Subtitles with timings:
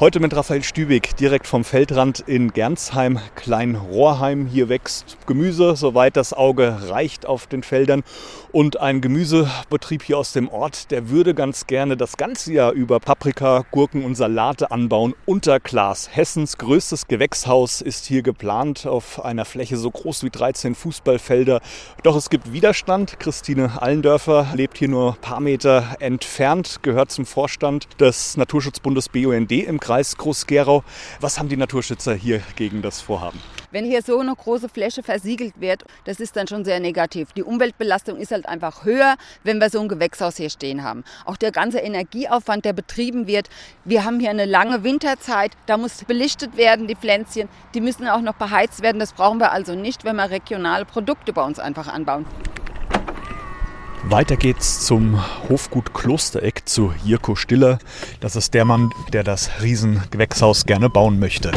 [0.00, 4.46] Heute mit Raphael Stübig, direkt vom Feldrand in Gernsheim, Kleinrohrheim.
[4.46, 8.02] Hier wächst Gemüse, soweit das Auge reicht auf den Feldern.
[8.50, 12.98] Und ein Gemüsebetrieb hier aus dem Ort, der würde ganz gerne das ganze Jahr über
[12.98, 16.08] Paprika, Gurken und Salate anbauen unter Glas.
[16.10, 21.60] Hessens größtes Gewächshaus ist hier geplant auf einer Fläche so groß wie 13 Fußballfelder.
[22.04, 23.20] Doch es gibt Widerstand.
[23.20, 29.52] Christine Allendörfer lebt hier nur ein paar Meter entfernt, gehört zum Vorstand des Naturschutzbundes BUND
[29.52, 30.84] im Kreis Kreis Groß-Gerau.
[31.18, 33.40] Was haben die Naturschützer hier gegen das Vorhaben?
[33.72, 37.32] Wenn hier so eine große Fläche versiegelt wird, das ist dann schon sehr negativ.
[37.32, 41.02] Die Umweltbelastung ist halt einfach höher, wenn wir so ein Gewächshaus hier stehen haben.
[41.24, 43.48] Auch der ganze Energieaufwand, der betrieben wird.
[43.84, 47.48] Wir haben hier eine lange Winterzeit, da muss belichtet werden, die Pflänzchen.
[47.74, 49.00] Die müssen auch noch beheizt werden.
[49.00, 52.26] Das brauchen wir also nicht, wenn wir regionale Produkte bei uns einfach anbauen.
[54.04, 57.78] Weiter geht's zum Hofgut Klostereck zu Jirko Stiller.
[58.20, 61.52] Das ist der Mann, der das Riesengewächshaus gerne bauen möchte.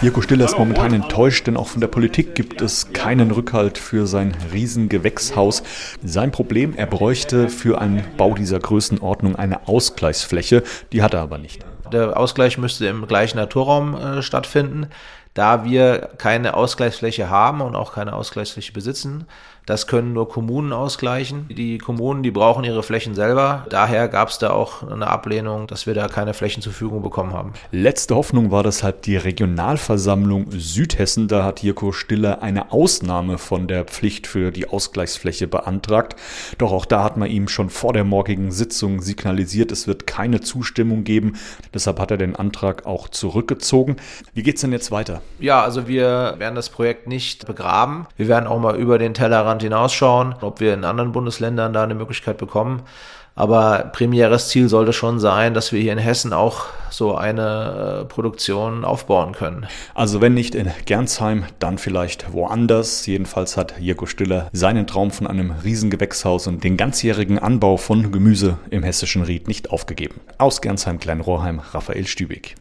[0.00, 4.06] Jirko Stiller ist momentan enttäuscht, denn auch von der Politik gibt es keinen Rückhalt für
[4.06, 5.62] sein Riesengewächshaus.
[6.04, 10.62] Sein Problem, er bräuchte für einen Bau dieser Größenordnung eine Ausgleichsfläche,
[10.92, 11.64] die hat er aber nicht.
[11.92, 14.88] Der Ausgleich müsste im gleichen Naturraum äh, stattfinden.
[15.34, 19.26] Da wir keine Ausgleichsfläche haben und auch keine Ausgleichsfläche besitzen,
[19.64, 21.46] das können nur Kommunen ausgleichen.
[21.48, 23.64] Die Kommunen, die brauchen ihre Flächen selber.
[23.70, 27.32] Daher gab es da auch eine Ablehnung, dass wir da keine Flächen zur Verfügung bekommen
[27.32, 27.52] haben.
[27.70, 31.28] Letzte Hoffnung war deshalb die Regionalversammlung Südhessen.
[31.28, 36.16] Da hat Jirko Stiller eine Ausnahme von der Pflicht für die Ausgleichsfläche beantragt.
[36.58, 40.40] Doch auch da hat man ihm schon vor der morgigen Sitzung signalisiert, es wird keine
[40.40, 41.36] Zustimmung geben.
[41.82, 43.96] Deshalb hat er den Antrag auch zurückgezogen.
[44.34, 45.20] Wie geht es denn jetzt weiter?
[45.40, 48.06] Ja, also wir werden das Projekt nicht begraben.
[48.16, 51.96] Wir werden auch mal über den Tellerrand hinausschauen, ob wir in anderen Bundesländern da eine
[51.96, 52.82] Möglichkeit bekommen.
[53.34, 58.04] Aber primäres Ziel sollte schon sein, dass wir hier in Hessen auch so eine äh,
[58.04, 59.66] Produktion aufbauen können.
[59.94, 63.06] Also wenn nicht in Gernsheim, dann vielleicht woanders.
[63.06, 68.58] Jedenfalls hat Jirko Stiller seinen Traum von einem Riesengewächshaus und den ganzjährigen Anbau von Gemüse
[68.68, 70.20] im hessischen Ried nicht aufgegeben.
[70.36, 72.54] Aus Gernsheim, Kleinrohrheim, Raphael Stübig.